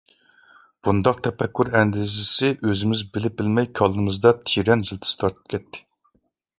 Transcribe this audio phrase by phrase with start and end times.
[0.87, 5.89] بۇنداق تەپەككۇر ئەندىزىسى ئۆزىمىز بىلىپ-بىلمەي كاللىمىزدا تىرەن يىلتىز تارتىپ كەتتى.